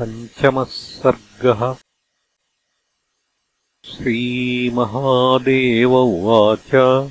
[0.00, 1.76] पञ्चमः सर्गः
[3.84, 7.10] श्रीमहादेव उवाच।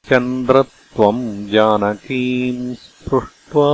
[0.08, 3.68] चन्द्रत्वम् जानकीम् स्पृष्ट्वा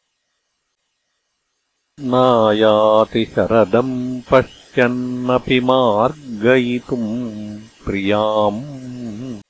[1.99, 9.41] नायाति शरदम् पश्यन्नपि मार्गयितुम् प्रियाम्।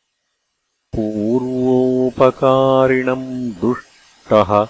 [0.95, 4.67] पूर्वोपकारिणम् दुष्टः।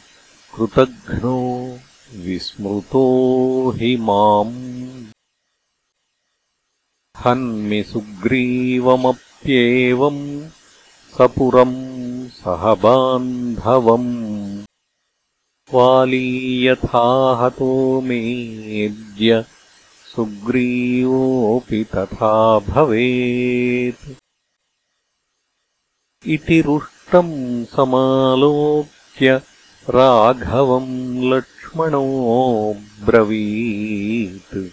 [0.55, 1.77] कृतघ्नो
[2.15, 5.05] विस्मृतो हि माम्।
[7.17, 10.49] हन्मि सुग्रीवमप्येवम्
[11.17, 14.63] सपुरम् सह बान्धवम्।
[15.73, 19.45] वालीयथाहतो मेद्य
[20.15, 24.13] सुग्रीवोऽपि तथा भवेत्।
[26.27, 29.41] इति रुष्टम् समालोक्य
[29.89, 31.23] राघवम्
[31.71, 34.71] लक्ष्मणोऽब्रवीत्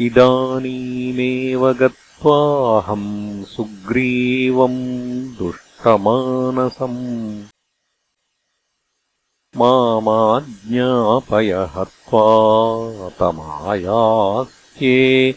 [0.00, 7.44] इदानीमेव गत्वाहम् सुग्रीवम् दुष्टमानसम्।
[9.56, 15.34] मामाज्ञापय हत्वा तमायास्ये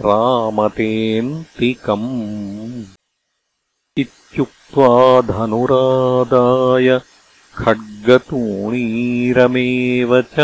[0.00, 2.84] रामतेऽन्तिकम्
[3.98, 7.00] इत्युक्त्वा धनुरादाय
[7.58, 10.34] खड्गतूणीरमेव च।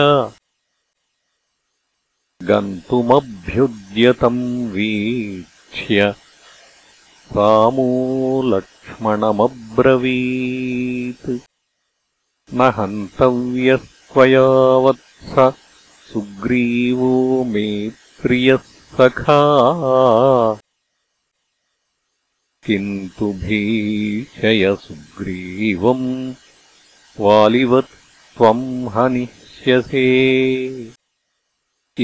[2.43, 6.15] गन्तुमभ्युद्यतम् वीक्ष्य।
[7.37, 11.39] रामो लक्ष्मणमब्रवीत्
[12.55, 15.55] न हन्तव्यस्त्वया वत्स
[16.13, 18.59] सुग्रीवो मे प्रियः
[18.99, 20.60] सखा।
[22.67, 26.34] किन्तु भीषय सुग्रीवम्
[27.21, 27.91] वालिवत्
[28.37, 30.05] त्वम् हनिष्यसे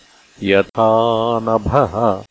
[0.42, 2.24] यथा नभः।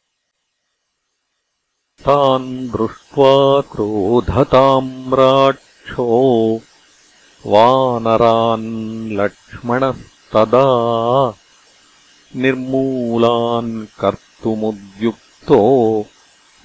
[2.06, 6.62] तान् दृष्ट्वा क्रोधताम्राक्षो
[7.46, 10.65] वानरान् लक्ष्मणस्तदा
[12.36, 15.62] निर्मूलान् कर्तुमुद्युक्तो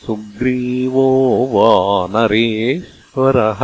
[0.06, 1.08] सुग्रीवो
[1.54, 3.62] वानरेश्वरः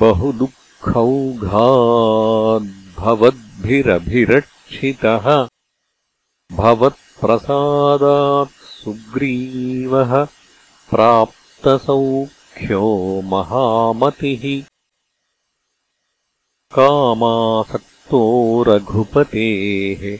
[3.00, 5.48] बहुदुःखौघाद्भवद्भिरभिरक्षितः
[6.52, 10.28] भवत्प्रसादात् सुग्रीवः
[10.90, 14.64] प्राप्तसौख्यो महामतिः।
[16.74, 20.18] कामासक्तो रघुपतेः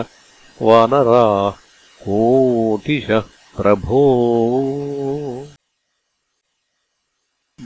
[0.62, 1.56] वानराः
[2.02, 3.20] कोटिशः
[3.56, 4.02] प्रभो